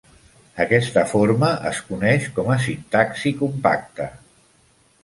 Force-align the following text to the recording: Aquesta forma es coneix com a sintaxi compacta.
Aquesta 0.63 1.03
forma 1.11 1.51
es 1.73 1.83
coneix 1.91 2.27
com 2.39 2.51
a 2.55 2.59
sintaxi 2.65 3.37
compacta. 3.45 4.11